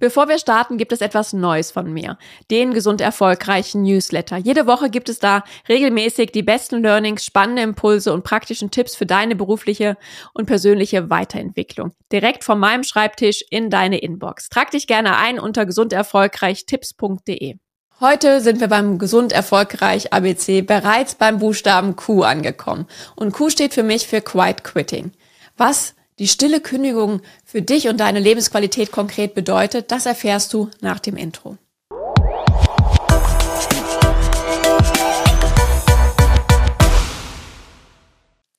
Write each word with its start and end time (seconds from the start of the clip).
Bevor 0.00 0.28
wir 0.28 0.38
starten, 0.38 0.78
gibt 0.78 0.92
es 0.92 1.00
etwas 1.00 1.32
Neues 1.32 1.72
von 1.72 1.92
mir. 1.92 2.18
Den 2.50 2.72
gesund 2.72 3.00
erfolgreichen 3.00 3.82
Newsletter. 3.82 4.36
Jede 4.36 4.66
Woche 4.66 4.90
gibt 4.90 5.08
es 5.08 5.18
da 5.18 5.42
regelmäßig 5.68 6.30
die 6.30 6.44
besten 6.44 6.82
Learnings, 6.82 7.24
spannende 7.24 7.62
Impulse 7.62 8.12
und 8.12 8.22
praktischen 8.22 8.70
Tipps 8.70 8.94
für 8.94 9.06
deine 9.06 9.34
berufliche 9.34 9.96
und 10.34 10.46
persönliche 10.46 11.10
Weiterentwicklung. 11.10 11.92
Direkt 12.12 12.44
von 12.44 12.60
meinem 12.60 12.84
Schreibtisch 12.84 13.44
in 13.50 13.70
deine 13.70 13.98
Inbox. 13.98 14.48
Trag 14.48 14.70
dich 14.70 14.86
gerne 14.86 15.16
ein 15.16 15.40
unter 15.40 15.66
gesunderfolgreichtipps.de. 15.66 17.56
Heute 18.00 18.40
sind 18.40 18.60
wir 18.60 18.68
beim 18.68 18.98
Gesund 18.98 19.32
Erfolgreich 19.32 20.12
ABC 20.12 20.62
bereits 20.62 21.16
beim 21.16 21.40
Buchstaben 21.40 21.96
Q 21.96 22.22
angekommen. 22.22 22.86
Und 23.16 23.32
Q 23.32 23.50
steht 23.50 23.74
für 23.74 23.82
mich 23.82 24.06
für 24.06 24.20
Quiet 24.20 24.62
Quitting. 24.62 25.10
Was 25.56 25.96
die 26.18 26.28
stille 26.28 26.60
Kündigung 26.60 27.20
für 27.44 27.62
dich 27.62 27.88
und 27.88 27.98
deine 27.98 28.18
Lebensqualität 28.18 28.90
konkret 28.90 29.34
bedeutet, 29.34 29.92
das 29.92 30.06
erfährst 30.06 30.52
du 30.52 30.68
nach 30.80 30.98
dem 30.98 31.16
Intro. 31.16 31.56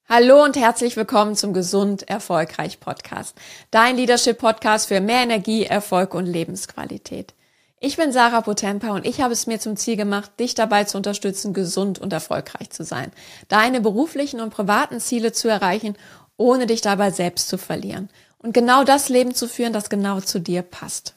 Hallo 0.07 0.43
und 0.43 0.55
herzlich 0.55 0.95
willkommen 0.95 1.35
zum 1.35 1.53
Gesund 1.53 2.09
Erfolgreich 2.09 2.79
Podcast. 2.79 3.35
Dein 3.69 3.95
Leadership 3.95 4.39
Podcast 4.39 4.87
für 4.87 5.01
mehr 5.01 5.21
Energie, 5.21 5.65
Erfolg 5.65 6.15
und 6.15 6.25
Lebensqualität. 6.25 7.35
Ich 7.81 7.95
bin 7.95 8.11
Sarah 8.11 8.41
Potempa 8.41 8.89
und 8.89 9.05
ich 9.05 9.21
habe 9.21 9.31
es 9.31 9.47
mir 9.47 9.57
zum 9.57 9.77
Ziel 9.77 9.95
gemacht, 9.95 10.31
dich 10.37 10.53
dabei 10.53 10.83
zu 10.83 10.97
unterstützen, 10.97 11.53
gesund 11.53 11.97
und 11.97 12.11
erfolgreich 12.11 12.71
zu 12.71 12.83
sein, 12.83 13.09
deine 13.47 13.79
beruflichen 13.79 14.41
und 14.41 14.49
privaten 14.49 14.99
Ziele 14.99 15.31
zu 15.31 15.47
erreichen 15.47 15.95
ohne 16.39 16.65
dich 16.65 16.81
dabei 16.81 17.11
selbst 17.11 17.49
zu 17.49 17.57
verlieren. 17.57 18.09
Und 18.39 18.53
genau 18.53 18.83
das 18.83 19.09
Leben 19.09 19.35
zu 19.35 19.47
führen, 19.47 19.73
das 19.73 19.89
genau 19.89 20.21
zu 20.21 20.39
dir 20.39 20.61
passt. 20.61 21.13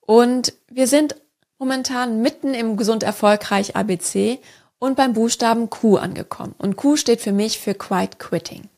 Und 0.00 0.54
wir 0.68 0.86
sind 0.86 1.16
momentan 1.58 2.22
mitten 2.22 2.54
im 2.54 2.76
gesund 2.76 3.02
erfolgreich 3.02 3.76
ABC 3.76 4.40
und 4.78 4.96
beim 4.96 5.12
Buchstaben 5.12 5.68
Q 5.68 5.96
angekommen. 5.96 6.54
Und 6.58 6.76
Q 6.76 6.96
steht 6.96 7.20
für 7.20 7.32
mich 7.32 7.58
für 7.58 7.74
Quiet 7.74 8.18
Quitting. 8.18 8.68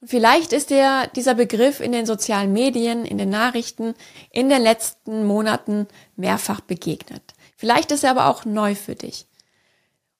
Und 0.00 0.08
vielleicht 0.08 0.54
ist 0.54 0.70
dir 0.70 1.08
dieser 1.14 1.34
Begriff 1.34 1.80
in 1.80 1.92
den 1.92 2.06
sozialen 2.06 2.52
Medien, 2.52 3.04
in 3.04 3.18
den 3.18 3.28
Nachrichten 3.30 3.94
in 4.30 4.48
den 4.48 4.62
letzten 4.62 5.26
Monaten 5.26 5.86
mehrfach 6.16 6.62
begegnet. 6.62 7.22
Vielleicht 7.56 7.92
ist 7.92 8.04
er 8.04 8.12
aber 8.12 8.26
auch 8.26 8.46
neu 8.46 8.74
für 8.74 8.94
dich. 8.94 9.26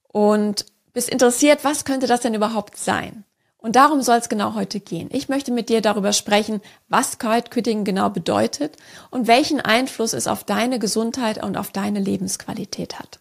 Und 0.09 0.67
bist 0.93 1.09
interessiert, 1.09 1.65
was 1.65 1.87
könnte 1.87 2.07
das 2.07 2.21
denn 2.21 2.35
überhaupt 2.35 2.77
sein? 2.77 3.25
Und 3.61 3.77
darum 3.77 4.01
soll 4.01 4.17
es 4.17 4.31
genau 4.31 4.55
heute 4.55 4.81
gehen. 4.81 5.11
Ich 5.13 5.29
möchte 5.29 5.53
mit 5.53 5.69
dir 5.69 5.83
darüber 5.83 6.13
sprechen, 6.13 6.63
was 6.89 7.19
Quiet 7.19 7.51
Quitting 7.51 7.85
genau 7.85 8.09
bedeutet 8.09 8.77
und 9.11 9.27
welchen 9.27 9.61
Einfluss 9.61 10.15
es 10.15 10.27
auf 10.27 10.45
deine 10.45 10.79
Gesundheit 10.79 11.43
und 11.43 11.59
auf 11.59 11.71
deine 11.71 12.01
Lebensqualität 12.01 12.99
hat. 12.99 13.21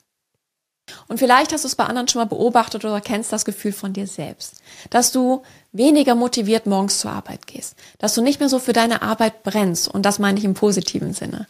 Und 1.08 1.20
vielleicht 1.20 1.52
hast 1.52 1.66
du 1.66 1.68
es 1.68 1.76
bei 1.76 1.84
anderen 1.84 2.08
schon 2.08 2.22
mal 2.22 2.26
beobachtet 2.26 2.84
oder 2.86 3.02
kennst 3.02 3.32
das 3.32 3.46
Gefühl 3.46 3.74
von 3.74 3.94
dir 3.94 4.08
selbst, 4.08 4.62
dass 4.90 5.12
du 5.12 5.44
weniger 5.72 6.16
motiviert 6.16 6.66
morgens 6.66 7.00
zur 7.00 7.12
Arbeit 7.12 7.46
gehst, 7.46 7.76
dass 8.00 8.16
du 8.16 8.22
nicht 8.22 8.40
mehr 8.40 8.50
so 8.50 8.60
für 8.60 8.74
deine 8.74 9.02
Arbeit 9.02 9.44
brennst 9.44 9.88
und 9.88 10.04
das 10.04 10.20
meine 10.20 10.40
ich 10.40 10.46
im 10.46 10.56
positiven 10.56 11.14
Sinne, 11.14 11.48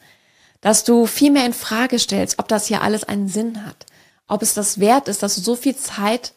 dass 0.62 0.84
du 0.84 1.06
viel 1.06 1.32
mehr 1.32 1.45
in 1.45 1.54
Frage 1.54 2.00
stellst, 2.00 2.40
ob 2.40 2.50
das 2.50 2.66
hier 2.66 2.82
alles 2.82 3.06
einen 3.06 3.30
Sinn 3.30 3.66
hat, 3.66 3.86
ob 4.28 4.42
es 4.42 4.56
das 4.56 4.80
wert 4.80 5.08
ist, 5.08 5.23
dass 5.23 5.36
du 5.36 5.42
so 5.42 5.56
viel 5.56 5.76
Zeit 5.76 6.34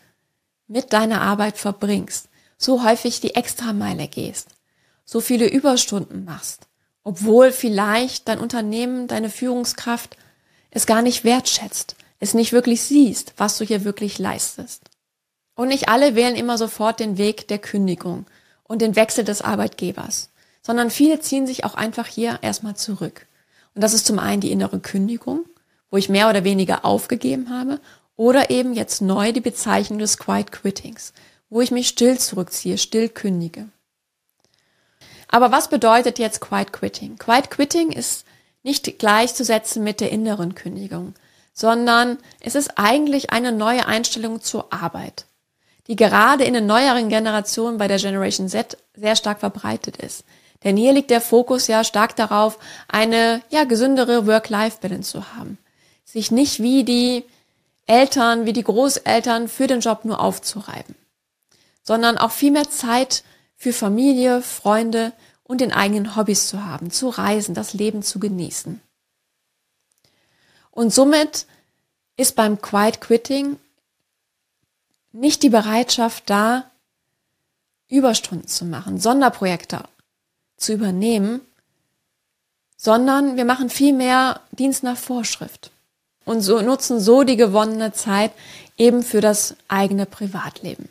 mit 0.68 0.92
deiner 0.92 1.22
Arbeit 1.22 1.58
verbringst 1.58 2.28
so 2.64 2.84
häufig 2.84 3.20
die 3.20 3.34
Extrameile 3.34 4.08
gehst, 4.08 4.48
so 5.04 5.20
viele 5.20 5.48
Überstunden 5.48 6.24
machst, 6.24 6.68
obwohl 7.04 7.52
vielleicht 7.52 8.28
dein 8.28 8.38
Unternehmen, 8.38 9.08
deine 9.08 9.30
Führungskraft 9.30 10.16
es 10.70 10.86
gar 10.86 11.02
nicht 11.02 11.24
wertschätzt, 11.24 11.96
es 12.20 12.34
nicht 12.34 12.52
wirklich 12.52 12.82
siehst, 12.82 13.34
was 13.36 13.58
du 13.58 13.64
hier 13.64 13.84
wirklich 13.84 14.18
leistest. 14.18 14.82
Und 15.54 15.68
nicht 15.68 15.88
alle 15.88 16.14
wählen 16.14 16.36
immer 16.36 16.56
sofort 16.56 17.00
den 17.00 17.18
Weg 17.18 17.48
der 17.48 17.58
Kündigung 17.58 18.26
und 18.64 18.80
den 18.80 18.96
Wechsel 18.96 19.24
des 19.24 19.42
Arbeitgebers, 19.42 20.30
sondern 20.62 20.90
viele 20.90 21.20
ziehen 21.20 21.46
sich 21.46 21.64
auch 21.64 21.74
einfach 21.74 22.06
hier 22.06 22.38
erstmal 22.42 22.76
zurück. 22.76 23.26
Und 23.74 23.82
das 23.82 23.92
ist 23.92 24.06
zum 24.06 24.18
einen 24.18 24.40
die 24.40 24.52
innere 24.52 24.80
Kündigung, 24.80 25.44
wo 25.90 25.96
ich 25.96 26.08
mehr 26.08 26.30
oder 26.30 26.44
weniger 26.44 26.84
aufgegeben 26.84 27.50
habe, 27.50 27.80
oder 28.16 28.50
eben 28.50 28.72
jetzt 28.72 29.02
neu 29.02 29.32
die 29.32 29.40
Bezeichnung 29.40 29.98
des 29.98 30.16
Quiet 30.16 30.52
Quittings, 30.52 31.12
wo 31.52 31.60
ich 31.60 31.70
mich 31.70 31.88
still 31.88 32.18
zurückziehe, 32.18 32.78
still 32.78 33.10
kündige. 33.10 33.68
Aber 35.28 35.52
was 35.52 35.68
bedeutet 35.68 36.18
jetzt 36.18 36.40
Quiet 36.40 36.72
Quitting? 36.72 37.18
Quiet 37.18 37.50
Quitting 37.50 37.92
ist 37.92 38.24
nicht 38.62 38.98
gleichzusetzen 38.98 39.84
mit 39.84 40.00
der 40.00 40.10
inneren 40.10 40.54
Kündigung, 40.54 41.12
sondern 41.52 42.16
es 42.40 42.54
ist 42.54 42.78
eigentlich 42.78 43.32
eine 43.32 43.52
neue 43.52 43.86
Einstellung 43.86 44.40
zur 44.40 44.72
Arbeit, 44.72 45.26
die 45.88 45.96
gerade 45.96 46.44
in 46.44 46.54
den 46.54 46.64
neueren 46.64 47.10
Generationen 47.10 47.76
bei 47.76 47.86
der 47.86 47.98
Generation 47.98 48.48
Z 48.48 48.78
sehr 48.94 49.14
stark 49.14 49.40
verbreitet 49.40 49.98
ist. 49.98 50.24
Denn 50.64 50.78
hier 50.78 50.94
liegt 50.94 51.10
der 51.10 51.20
Fokus 51.20 51.66
ja 51.66 51.84
stark 51.84 52.16
darauf, 52.16 52.58
eine 52.88 53.42
ja 53.50 53.64
gesündere 53.64 54.26
Work-Life-Balance 54.26 55.10
zu 55.10 55.34
haben. 55.34 55.58
Sich 56.06 56.30
nicht 56.30 56.62
wie 56.62 56.84
die 56.84 57.24
Eltern, 57.86 58.46
wie 58.46 58.54
die 58.54 58.64
Großeltern 58.64 59.48
für 59.48 59.66
den 59.66 59.80
Job 59.80 60.06
nur 60.06 60.18
aufzureiben 60.18 60.94
sondern 61.82 62.18
auch 62.18 62.30
viel 62.30 62.50
mehr 62.50 62.70
Zeit 62.70 63.24
für 63.56 63.72
Familie, 63.72 64.42
Freunde 64.42 65.12
und 65.44 65.60
den 65.60 65.72
eigenen 65.72 66.16
Hobbys 66.16 66.48
zu 66.48 66.64
haben, 66.64 66.90
zu 66.90 67.08
reisen, 67.08 67.54
das 67.54 67.74
Leben 67.74 68.02
zu 68.02 68.18
genießen. 68.18 68.80
Und 70.70 70.92
somit 70.92 71.46
ist 72.16 72.36
beim 72.36 72.60
Quiet 72.60 73.00
Quitting 73.00 73.58
nicht 75.12 75.42
die 75.42 75.50
Bereitschaft 75.50 76.30
da, 76.30 76.70
Überstunden 77.88 78.48
zu 78.48 78.64
machen, 78.64 78.98
Sonderprojekte 78.98 79.84
zu 80.56 80.72
übernehmen, 80.72 81.42
sondern 82.76 83.36
wir 83.36 83.44
machen 83.44 83.68
viel 83.68 83.92
mehr 83.92 84.40
Dienst 84.50 84.82
nach 84.82 84.96
Vorschrift 84.96 85.70
und 86.24 86.40
so 86.40 86.62
nutzen 86.62 87.00
so 87.00 87.22
die 87.22 87.36
gewonnene 87.36 87.92
Zeit 87.92 88.32
eben 88.78 89.02
für 89.02 89.20
das 89.20 89.56
eigene 89.68 90.06
Privatleben. 90.06 90.88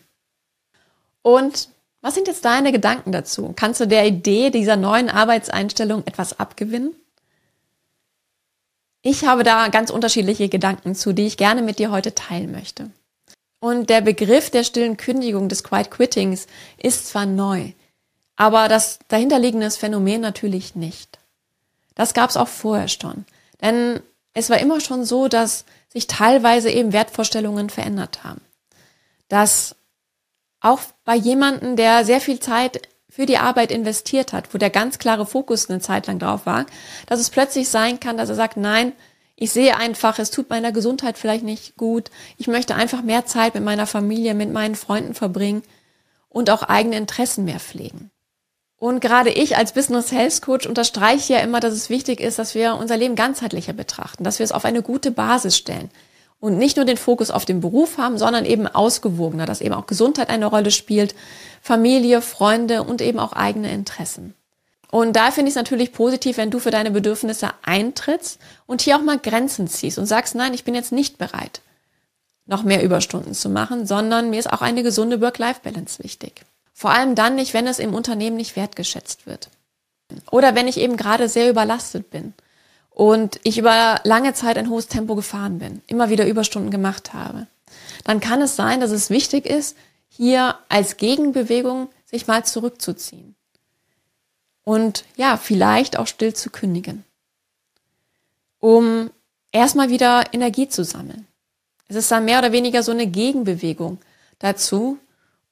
Und 1.22 1.70
was 2.02 2.16
sind 2.16 2.28
jetzt 2.28 2.46
deine 2.46 2.72
Gedanken 2.72 3.12
dazu? 3.12 3.54
Kannst 3.56 3.80
du 3.80 3.88
der 3.88 4.08
Idee 4.08 4.50
dieser 4.50 4.76
neuen 4.76 5.10
Arbeitseinstellung 5.10 6.06
etwas 6.06 6.40
abgewinnen? 6.40 6.96
Ich 9.04 9.26
habe 9.26 9.44
da 9.44 9.68
ganz 9.70 9.90
unterschiedliche 9.90 10.50
Gedanken 10.50 10.96
zu, 10.96 11.14
die 11.14 11.26
ich 11.28 11.38
gerne 11.38 11.62
mit 11.62 11.80
dir 11.80 11.92
heute 11.92 12.14
teilen 12.14 12.52
möchte. 12.52 12.92
Und 13.60 13.90
der 13.90 14.02
Begriff 14.02 14.50
der 14.50 14.64
stillen 14.64 14.98
Kündigung 14.98 15.48
des 15.48 15.64
Quiet 15.64 15.92
Quittings 15.92 16.48
ist 16.78 17.08
zwar 17.08 17.28
neu, 17.28 17.72
aber 18.36 18.68
das 18.68 18.98
dahinterliegende 19.08 19.70
Phänomen 19.70 20.22
natürlich 20.22 20.76
nicht. 20.76 21.20
Das 21.94 22.16
gab 22.16 22.32
es 22.32 22.38
auch 22.38 22.48
vorher 22.48 22.88
schon. 22.88 23.26
Denn 23.62 24.00
es 24.34 24.50
war 24.50 24.60
immer 24.60 24.80
schon 24.80 25.06
so, 25.06 25.28
dass 25.28 25.66
sich 25.90 26.08
teilweise 26.08 26.72
eben 26.72 26.94
Wertvorstellungen 26.94 27.70
verändert 27.70 28.24
haben. 28.24 28.42
Dass 29.28 29.76
auch 30.62 30.80
bei 31.04 31.16
jemanden, 31.16 31.76
der 31.76 32.06
sehr 32.06 32.22
viel 32.22 32.40
Zeit 32.40 32.88
für 33.10 33.26
die 33.26 33.38
Arbeit 33.38 33.72
investiert 33.72 34.32
hat, 34.32 34.54
wo 34.54 34.58
der 34.58 34.70
ganz 34.70 34.98
klare 34.98 35.26
Fokus 35.26 35.70
eine 35.70 35.82
Zeit 35.82 36.08
lang 36.08 36.18
drauf 36.18 36.46
war, 36.46 36.66
dass 37.08 37.20
es 37.20 37.30
plötzlich 37.30 37.68
sein 37.68 38.00
kann, 38.00 38.16
dass 38.16 38.30
er 38.30 38.36
sagt, 38.36 38.56
nein, 38.56 38.94
ich 39.36 39.52
sehe 39.52 39.76
einfach, 39.76 40.20
es 40.20 40.32
tut 40.32 40.50
meiner 40.50 40.72
Gesundheit 40.72 41.18
vielleicht 41.18 41.44
nicht 41.44 41.76
gut. 41.76 42.12
Ich 42.38 42.48
möchte 42.48 42.76
einfach 42.76 43.02
mehr 43.02 43.26
Zeit 43.26 43.56
mit 43.56 43.64
meiner 43.64 43.88
Familie, 43.88 44.36
mit 44.36 44.54
meinen 44.54 44.76
Freunden 44.76 45.16
verbringen 45.16 45.64
und 46.30 46.50
auch 46.52 46.64
eigene 46.64 46.96
Interessen 46.96 47.44
mehr 47.44 47.60
pflegen. 47.60 48.12
Und 48.78 49.00
gerade 49.00 49.32
ich 49.32 49.58
als 49.58 49.74
Business 49.74 50.12
Health 50.12 50.42
Coach 50.42 50.68
unterstreiche 50.68 51.34
ja 51.34 51.40
immer, 51.40 51.60
dass 51.60 51.74
es 51.74 51.90
wichtig 51.90 52.20
ist, 52.20 52.40
dass 52.40 52.56
wir 52.56 52.76
unser 52.76 52.98
Leben 52.98 53.16
ganzheitlicher 53.16 53.74
betrachten, 53.74 54.24
dass 54.24 54.40
wir 54.40 54.44
es 54.44 54.52
auf 54.52 54.64
eine 54.64 54.84
gute 54.84 55.12
Basis 55.12 55.58
stellen 55.58 55.90
und 56.42 56.58
nicht 56.58 56.76
nur 56.76 56.86
den 56.86 56.98
Fokus 56.98 57.32
auf 57.32 57.46
den 57.46 57.62
Beruf 57.62 57.98
haben, 57.98 58.18
sondern 58.18 58.46
eben 58.46 58.68
ausgewogener, 58.68 59.46
dass 59.46 59.62
eben 59.62 59.76
auch 59.76 59.86
Gesundheit 59.86 60.30
eine 60.30 60.48
Rolle 60.48 60.72
spielt, 60.72 61.16
Familie, 61.62 62.22
Freunde 62.22 62.84
und 62.84 63.00
eben 63.00 63.20
auch 63.20 63.32
eigene 63.32 63.72
Interessen. 63.72 64.34
Und 64.90 65.16
da 65.16 65.32
finde 65.32 65.48
ich 65.48 65.54
es 65.54 65.62
natürlich 65.62 65.94
positiv, 65.94 66.38
wenn 66.38 66.50
du 66.50 66.60
für 66.60 66.72
deine 66.72 66.92
Bedürfnisse 66.92 67.52
eintrittst 67.62 68.40
und 68.66 68.82
hier 68.82 68.98
auch 68.98 69.04
mal 69.04 69.20
Grenzen 69.20 69.68
ziehst 69.68 70.00
und 70.00 70.08
sagst, 70.08 70.36
nein, 70.36 70.54
ich 70.54 70.66
bin 70.66 70.76
jetzt 70.76 70.92
nicht 70.92 71.20
bereit, 71.20 71.62
noch 72.48 72.64
mehr 72.64 72.84
Überstunden 72.84 73.36
zu 73.36 73.48
machen, 73.48 73.86
sondern 73.86 74.32
mir 74.32 74.40
ist 74.40 74.52
auch 74.52 74.62
eine 74.62 74.84
gesunde 74.84 75.22
Work-Life-Balance 75.22 76.04
wichtig. 76.04 76.42
Vor 76.74 76.90
allem 76.90 77.14
dann 77.14 77.36
nicht, 77.36 77.54
wenn 77.54 77.68
es 77.68 77.78
im 77.78 77.94
Unternehmen 77.94 78.36
nicht 78.36 78.56
wertgeschätzt 78.56 79.28
wird. 79.28 79.50
Oder 80.32 80.56
wenn 80.56 80.68
ich 80.68 80.78
eben 80.78 80.98
gerade 80.98 81.30
sehr 81.30 81.50
überlastet 81.50 82.10
bin 82.10 82.34
und 82.92 83.40
ich 83.44 83.58
über 83.58 84.00
lange 84.04 84.34
Zeit 84.34 84.58
ein 84.58 84.70
hohes 84.70 84.88
Tempo 84.88 85.16
gefahren 85.16 85.60
bin, 85.60 85.82
immer 85.88 86.10
wieder 86.10 86.28
Überstunden 86.28 86.72
gemacht 86.72 87.14
habe, 87.14 87.48
dann 88.04 88.20
kann 88.20 88.42
es 88.42 88.56
sein, 88.56 88.80
dass 88.82 88.92
es 88.92 89.10
wichtig 89.10 89.46
ist, 89.46 89.76
hier 90.10 90.58
als 90.70 90.98
Gegenbewegung 90.98 91.90
sich 92.06 92.28
mal 92.28 92.46
zurückzuziehen. 92.46 93.36
Und 94.64 95.06
ja, 95.16 95.38
vielleicht 95.38 95.98
auch 95.98 96.08
still 96.08 96.34
zu 96.34 96.50
kündigen. 96.50 97.04
um 98.62 99.10
erstmal 99.52 99.90
wieder 99.90 100.34
Energie 100.34 100.70
zu 100.70 100.86
sammeln. 100.86 101.28
Es 101.88 101.96
ist 101.98 102.12
dann 102.12 102.26
mehr 102.26 102.40
oder 102.40 102.54
weniger 102.54 102.84
so 102.84 102.92
eine 102.92 103.08
Gegenbewegung 103.08 104.00
dazu, 104.40 104.98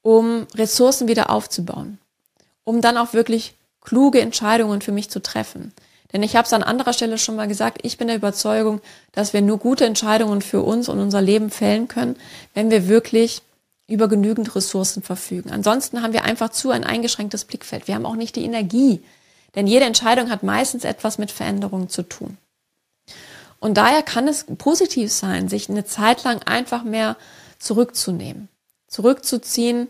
um 0.01 0.47
Ressourcen 0.55 1.07
wieder 1.09 1.29
aufzubauen, 1.29 1.99
um 2.63 2.81
dann 2.81 2.97
auch 2.97 3.13
wirklich 3.13 3.55
kluge 3.81 4.21
Entscheidungen 4.21 4.81
für 4.81 4.93
mich 4.93 5.09
zu 5.09 5.21
treffen. 5.21 5.73
Denn 6.11 6.23
ich 6.23 6.35
habe 6.35 6.45
es 6.45 6.53
an 6.53 6.63
anderer 6.63 6.93
Stelle 6.93 7.17
schon 7.17 7.35
mal 7.35 7.47
gesagt, 7.47 7.79
ich 7.83 7.97
bin 7.97 8.07
der 8.07 8.15
Überzeugung, 8.15 8.81
dass 9.11 9.33
wir 9.33 9.41
nur 9.41 9.59
gute 9.59 9.85
Entscheidungen 9.85 10.41
für 10.41 10.61
uns 10.61 10.89
und 10.89 10.99
unser 10.99 11.21
Leben 11.21 11.49
fällen 11.51 11.87
können, 11.87 12.15
wenn 12.53 12.71
wir 12.71 12.87
wirklich 12.87 13.43
über 13.87 14.07
genügend 14.07 14.55
Ressourcen 14.55 15.03
verfügen. 15.03 15.51
Ansonsten 15.51 16.01
haben 16.01 16.13
wir 16.13 16.23
einfach 16.23 16.49
zu 16.49 16.71
ein 16.71 16.83
eingeschränktes 16.83 17.45
Blickfeld. 17.45 17.87
Wir 17.87 17.95
haben 17.95 18.05
auch 18.05 18.15
nicht 18.15 18.35
die 18.35 18.43
Energie, 18.43 19.01
denn 19.55 19.67
jede 19.67 19.85
Entscheidung 19.85 20.29
hat 20.29 20.43
meistens 20.43 20.83
etwas 20.83 21.17
mit 21.17 21.31
Veränderungen 21.31 21.89
zu 21.89 22.03
tun. 22.03 22.37
Und 23.59 23.75
daher 23.75 24.03
kann 24.03 24.27
es 24.27 24.45
positiv 24.57 25.11
sein, 25.11 25.49
sich 25.49 25.69
eine 25.69 25.85
Zeit 25.85 26.23
lang 26.23 26.41
einfach 26.43 26.83
mehr 26.83 27.17
zurückzunehmen, 27.57 28.47
zurückzuziehen 28.87 29.87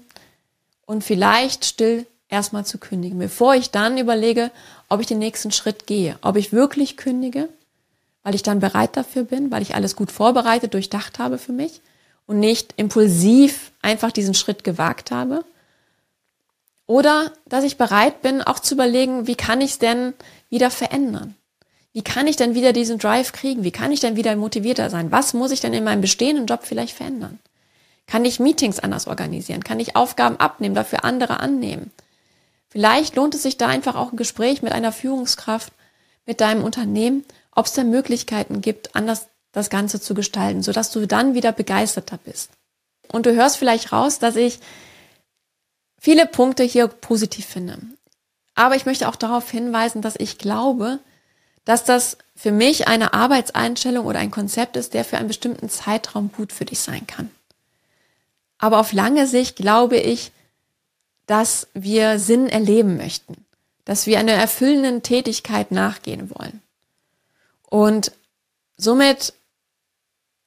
und 0.85 1.03
vielleicht 1.03 1.65
still 1.65 2.07
erstmal 2.29 2.65
zu 2.65 2.77
kündigen, 2.77 3.19
bevor 3.19 3.55
ich 3.55 3.71
dann 3.71 3.97
überlege, 3.97 4.51
ob 4.87 5.01
ich 5.01 5.07
den 5.07 5.19
nächsten 5.19 5.51
Schritt 5.51 5.87
gehe, 5.87 6.17
ob 6.21 6.37
ich 6.37 6.53
wirklich 6.53 6.95
kündige, 6.95 7.49
weil 8.23 8.35
ich 8.35 8.43
dann 8.43 8.59
bereit 8.59 8.95
dafür 8.95 9.23
bin, 9.23 9.51
weil 9.51 9.61
ich 9.61 9.75
alles 9.75 9.95
gut 9.95 10.11
vorbereitet, 10.11 10.73
durchdacht 10.73 11.19
habe 11.19 11.37
für 11.37 11.51
mich 11.51 11.81
und 12.27 12.39
nicht 12.39 12.73
impulsiv 12.77 13.71
einfach 13.81 14.11
diesen 14.11 14.35
Schritt 14.35 14.63
gewagt 14.63 15.11
habe. 15.11 15.43
Oder 16.85 17.31
dass 17.47 17.63
ich 17.63 17.77
bereit 17.77 18.21
bin, 18.21 18.41
auch 18.41 18.59
zu 18.59 18.75
überlegen, 18.75 19.27
wie 19.27 19.35
kann 19.35 19.61
ich 19.61 19.71
es 19.71 19.79
denn 19.79 20.13
wieder 20.49 20.71
verändern? 20.71 21.35
Wie 21.91 22.03
kann 22.03 22.27
ich 22.27 22.35
denn 22.35 22.53
wieder 22.53 22.71
diesen 22.71 22.99
Drive 22.99 23.31
kriegen? 23.31 23.63
Wie 23.63 23.71
kann 23.71 23.91
ich 23.91 23.99
denn 23.99 24.15
wieder 24.15 24.35
motivierter 24.35 24.89
sein? 24.89 25.11
Was 25.11 25.33
muss 25.33 25.51
ich 25.51 25.59
denn 25.59 25.73
in 25.73 25.83
meinem 25.83 26.01
bestehenden 26.01 26.45
Job 26.45 26.61
vielleicht 26.63 26.95
verändern? 26.95 27.39
Kann 28.05 28.25
ich 28.25 28.39
Meetings 28.39 28.79
anders 28.79 29.07
organisieren? 29.07 29.63
Kann 29.63 29.79
ich 29.79 29.95
Aufgaben 29.95 30.37
abnehmen, 30.37 30.75
dafür 30.75 31.03
andere 31.03 31.39
annehmen? 31.39 31.91
Vielleicht 32.69 33.15
lohnt 33.15 33.35
es 33.35 33.43
sich 33.43 33.57
da 33.57 33.67
einfach 33.67 33.95
auch 33.95 34.11
ein 34.11 34.17
Gespräch 34.17 34.61
mit 34.61 34.71
einer 34.71 34.91
Führungskraft, 34.91 35.73
mit 36.25 36.41
deinem 36.41 36.63
Unternehmen, 36.63 37.25
ob 37.51 37.65
es 37.65 37.73
da 37.73 37.83
Möglichkeiten 37.83 38.61
gibt, 38.61 38.95
anders 38.95 39.27
das 39.51 39.69
Ganze 39.69 39.99
zu 39.99 40.13
gestalten, 40.13 40.61
sodass 40.61 40.91
du 40.91 41.05
dann 41.07 41.33
wieder 41.33 41.51
begeisterter 41.51 42.17
bist. 42.17 42.51
Und 43.11 43.25
du 43.25 43.33
hörst 43.33 43.57
vielleicht 43.57 43.91
raus, 43.91 44.19
dass 44.19 44.35
ich 44.35 44.59
viele 45.99 46.27
Punkte 46.27 46.63
hier 46.63 46.87
positiv 46.87 47.47
finde. 47.47 47.79
Aber 48.53 48.75
ich 48.75 48.85
möchte 48.85 49.09
auch 49.09 49.15
darauf 49.15 49.49
hinweisen, 49.49 50.01
dass 50.01 50.15
ich 50.17 50.37
glaube, 50.37 50.99
dass 51.65 51.83
das 51.83 52.17
für 52.35 52.51
mich 52.51 52.87
eine 52.87 53.13
Arbeitseinstellung 53.13 54.05
oder 54.05 54.19
ein 54.19 54.31
Konzept 54.31 54.77
ist, 54.77 54.93
der 54.93 55.03
für 55.03 55.17
einen 55.17 55.27
bestimmten 55.27 55.69
Zeitraum 55.69 56.31
gut 56.31 56.53
für 56.53 56.65
dich 56.65 56.79
sein 56.79 57.07
kann. 57.07 57.31
Aber 58.59 58.79
auf 58.79 58.93
lange 58.93 59.27
Sicht 59.27 59.55
glaube 59.55 59.97
ich, 59.97 60.31
dass 61.29 61.67
wir 61.75 62.17
Sinn 62.17 62.49
erleben 62.49 62.97
möchten, 62.97 63.45
dass 63.85 64.07
wir 64.07 64.17
einer 64.17 64.31
erfüllenden 64.31 65.03
Tätigkeit 65.03 65.71
nachgehen 65.71 66.31
wollen. 66.31 66.59
Und 67.69 68.13
somit 68.77 69.33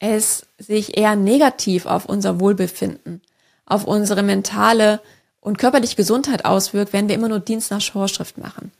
es 0.00 0.44
sich 0.58 0.98
eher 0.98 1.14
negativ 1.14 1.86
auf 1.86 2.06
unser 2.06 2.40
Wohlbefinden, 2.40 3.22
auf 3.64 3.84
unsere 3.84 4.24
mentale 4.24 5.00
und 5.40 5.56
körperliche 5.56 5.94
Gesundheit 5.94 6.44
auswirkt, 6.44 6.92
wenn 6.92 7.08
wir 7.08 7.14
immer 7.14 7.28
nur 7.28 7.38
Dienst 7.38 7.70
nach 7.70 7.80
Vorschrift 7.80 8.36
machen. 8.36 8.72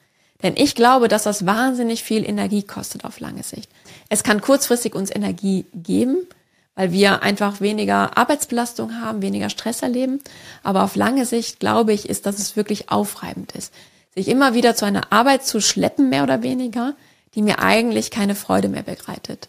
Denn 0.43 0.55
ich 0.57 0.75
glaube, 0.75 1.07
dass 1.07 1.23
das 1.23 1.47
wahnsinnig 1.47 2.03
viel 2.03 2.29
Energie 2.29 2.65
kostet 2.65 3.05
auf 3.05 3.21
lange 3.21 3.45
Sicht. 3.45 3.71
Es 4.09 4.25
kann 4.25 4.41
kurzfristig 4.41 4.97
uns 4.97 5.15
Energie 5.15 5.67
geben, 5.73 6.27
weil 6.75 6.93
wir 6.93 7.23
einfach 7.23 7.61
weniger 7.61 8.17
Arbeitsbelastung 8.17 9.01
haben, 9.01 9.23
weniger 9.23 9.51
Stress 9.51 9.83
erleben. 9.83 10.21
Aber 10.63 10.85
auf 10.85 10.97
lange 10.97 11.27
Sicht 11.27 11.61
glaube 11.61 11.93
ich, 11.93 12.09
ist, 12.09 12.27
dass 12.27 12.39
es 12.39 12.57
wirklich 12.57 12.91
aufreibend 12.91 13.53
ist, 13.53 13.73
sich 14.15 14.29
immer 14.29 14.55
wieder 14.55 14.75
zu 14.75 14.85
einer 14.85 15.13
Arbeit 15.13 15.45
zu 15.45 15.61
schleppen, 15.61 16.09
mehr 16.09 16.23
oder 16.23 16.43
weniger, 16.43 16.95
die 17.35 17.43
mir 17.43 17.59
eigentlich 17.61 18.11
keine 18.11 18.35
Freude 18.35 18.69
mehr 18.69 18.83
begleitet, 18.83 19.49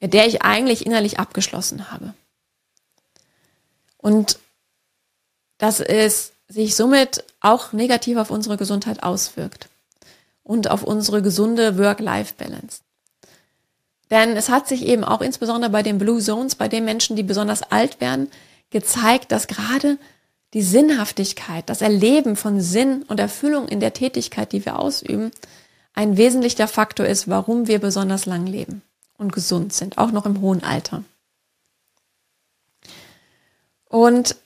mit 0.00 0.14
der 0.14 0.26
ich 0.26 0.42
eigentlich 0.42 0.86
innerlich 0.86 1.18
abgeschlossen 1.18 1.90
habe. 1.90 2.14
Und 3.96 4.38
dass 5.58 5.80
es 5.80 6.32
sich 6.48 6.76
somit 6.76 7.24
auch 7.40 7.72
negativ 7.72 8.16
auf 8.16 8.30
unsere 8.30 8.56
Gesundheit 8.56 9.02
auswirkt 9.02 9.68
und 10.42 10.70
auf 10.70 10.82
unsere 10.82 11.20
gesunde 11.20 11.76
Work-Life-Balance. 11.78 12.80
Denn 14.10 14.36
es 14.36 14.48
hat 14.48 14.68
sich 14.68 14.86
eben 14.86 15.04
auch 15.04 15.20
insbesondere 15.20 15.70
bei 15.70 15.82
den 15.82 15.98
Blue 15.98 16.20
Zones, 16.20 16.54
bei 16.54 16.68
den 16.68 16.84
Menschen, 16.84 17.16
die 17.16 17.22
besonders 17.22 17.62
alt 17.62 18.00
werden, 18.00 18.30
gezeigt, 18.70 19.32
dass 19.32 19.46
gerade 19.46 19.98
die 20.54 20.62
Sinnhaftigkeit, 20.62 21.68
das 21.68 21.82
Erleben 21.82 22.36
von 22.36 22.60
Sinn 22.60 23.02
und 23.08 23.20
Erfüllung 23.20 23.68
in 23.68 23.80
der 23.80 23.92
Tätigkeit, 23.92 24.52
die 24.52 24.64
wir 24.64 24.78
ausüben, 24.78 25.30
ein 25.92 26.16
wesentlicher 26.16 26.68
Faktor 26.68 27.06
ist, 27.06 27.28
warum 27.28 27.66
wir 27.66 27.80
besonders 27.80 28.24
lang 28.24 28.46
leben 28.46 28.82
und 29.18 29.32
gesund 29.32 29.72
sind, 29.72 29.98
auch 29.98 30.10
noch 30.10 30.26
im 30.26 30.40
hohen 30.40 30.62
Alter. 30.62 31.02
Und 33.88 34.36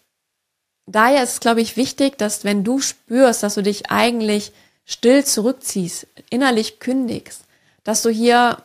daher 0.86 1.22
ist 1.22 1.34
es, 1.34 1.40
glaube 1.40 1.60
ich, 1.60 1.76
wichtig, 1.76 2.18
dass 2.18 2.44
wenn 2.44 2.64
du 2.64 2.80
spürst, 2.80 3.42
dass 3.42 3.54
du 3.54 3.62
dich 3.62 3.90
eigentlich 3.90 4.52
still 4.84 5.24
zurückziehst, 5.24 6.06
innerlich 6.30 6.80
kündigst, 6.80 7.42
dass 7.84 8.02
du 8.02 8.10
hier 8.10 8.62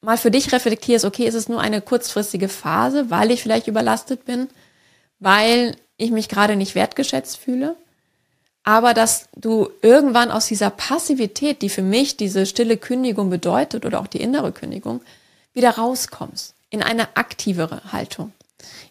mal 0.00 0.16
für 0.16 0.30
dich 0.30 0.52
reflektierst, 0.52 1.04
okay, 1.04 1.26
ist 1.26 1.34
es 1.34 1.48
nur 1.48 1.60
eine 1.60 1.80
kurzfristige 1.80 2.48
Phase, 2.48 3.10
weil 3.10 3.30
ich 3.30 3.42
vielleicht 3.42 3.66
überlastet 3.66 4.24
bin, 4.24 4.48
weil 5.18 5.76
ich 5.96 6.10
mich 6.10 6.28
gerade 6.28 6.56
nicht 6.56 6.74
wertgeschätzt 6.74 7.36
fühle, 7.36 7.76
aber 8.62 8.94
dass 8.94 9.28
du 9.36 9.68
irgendwann 9.82 10.30
aus 10.30 10.46
dieser 10.46 10.70
Passivität, 10.70 11.62
die 11.62 11.68
für 11.68 11.82
mich 11.82 12.16
diese 12.16 12.46
stille 12.46 12.76
Kündigung 12.76 13.30
bedeutet 13.30 13.84
oder 13.84 14.00
auch 14.00 14.06
die 14.06 14.20
innere 14.20 14.52
Kündigung, 14.52 15.02
wieder 15.52 15.70
rauskommst 15.70 16.54
in 16.70 16.82
eine 16.82 17.16
aktivere 17.16 17.92
Haltung, 17.92 18.32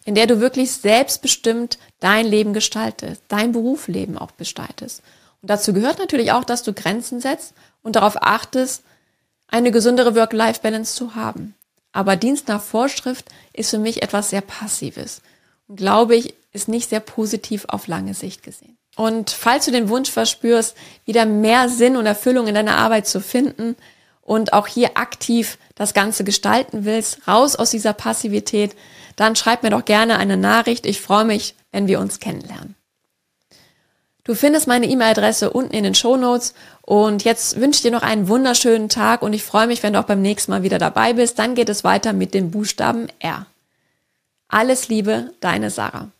in 0.04 0.14
der 0.14 0.26
du 0.26 0.40
wirklich 0.40 0.72
selbstbestimmt 0.72 1.78
dein 2.00 2.26
Leben 2.26 2.52
gestaltest, 2.52 3.22
dein 3.28 3.52
Berufsleben 3.52 4.18
auch 4.18 4.36
gestaltest. 4.36 5.02
Und 5.42 5.50
dazu 5.50 5.72
gehört 5.72 5.98
natürlich 5.98 6.32
auch, 6.32 6.44
dass 6.44 6.62
du 6.62 6.72
Grenzen 6.72 7.20
setzt 7.20 7.54
und 7.82 7.96
darauf 7.96 8.22
achtest, 8.22 8.82
eine 9.50 9.70
gesündere 9.70 10.14
Work-Life-Balance 10.14 10.94
zu 10.94 11.14
haben. 11.14 11.54
Aber 11.92 12.16
Dienst 12.16 12.48
nach 12.48 12.62
Vorschrift 12.62 13.26
ist 13.52 13.70
für 13.70 13.78
mich 13.78 14.02
etwas 14.02 14.30
sehr 14.30 14.42
Passives 14.42 15.22
und 15.66 15.76
glaube 15.76 16.16
ich, 16.16 16.34
ist 16.52 16.68
nicht 16.68 16.88
sehr 16.90 17.00
positiv 17.00 17.64
auf 17.68 17.86
lange 17.86 18.14
Sicht 18.14 18.42
gesehen. 18.42 18.76
Und 18.96 19.30
falls 19.30 19.64
du 19.64 19.70
den 19.70 19.88
Wunsch 19.88 20.10
verspürst, 20.10 20.76
wieder 21.04 21.24
mehr 21.24 21.68
Sinn 21.68 21.96
und 21.96 22.06
Erfüllung 22.06 22.48
in 22.48 22.54
deiner 22.54 22.76
Arbeit 22.76 23.06
zu 23.06 23.20
finden 23.20 23.76
und 24.20 24.52
auch 24.52 24.66
hier 24.66 24.96
aktiv 24.96 25.58
das 25.76 25.94
Ganze 25.94 26.24
gestalten 26.24 26.84
willst, 26.84 27.26
raus 27.28 27.56
aus 27.56 27.70
dieser 27.70 27.92
Passivität, 27.92 28.74
dann 29.16 29.36
schreib 29.36 29.62
mir 29.62 29.70
doch 29.70 29.84
gerne 29.84 30.18
eine 30.18 30.36
Nachricht. 30.36 30.86
Ich 30.86 31.00
freue 31.00 31.24
mich, 31.24 31.54
wenn 31.72 31.86
wir 31.86 32.00
uns 32.00 32.18
kennenlernen. 32.18 32.74
Du 34.30 34.36
findest 34.36 34.68
meine 34.68 34.86
E-Mail-Adresse 34.86 35.50
unten 35.50 35.74
in 35.74 35.82
den 35.82 35.96
Show 35.96 36.16
Notes. 36.16 36.54
Und 36.82 37.24
jetzt 37.24 37.60
wünsche 37.60 37.78
ich 37.78 37.82
dir 37.82 37.90
noch 37.90 38.04
einen 38.04 38.28
wunderschönen 38.28 38.88
Tag 38.88 39.22
und 39.22 39.32
ich 39.32 39.42
freue 39.42 39.66
mich, 39.66 39.82
wenn 39.82 39.94
du 39.94 39.98
auch 39.98 40.04
beim 40.04 40.22
nächsten 40.22 40.52
Mal 40.52 40.62
wieder 40.62 40.78
dabei 40.78 41.14
bist. 41.14 41.40
Dann 41.40 41.56
geht 41.56 41.68
es 41.68 41.82
weiter 41.82 42.12
mit 42.12 42.32
dem 42.32 42.52
Buchstaben 42.52 43.08
R. 43.18 43.46
Alles 44.46 44.86
Liebe, 44.86 45.34
deine 45.40 45.70
Sarah. 45.70 46.12